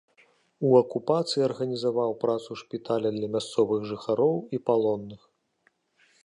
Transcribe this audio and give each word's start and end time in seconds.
У 0.67 0.69
акупацыі 0.77 1.43
арганізаваў 1.49 2.11
працу 2.23 2.57
шпіталя 2.63 3.09
для 3.19 3.27
мясцовых 3.37 3.79
жыхароў 3.91 4.35
і 4.57 4.63
палонных. 4.71 5.21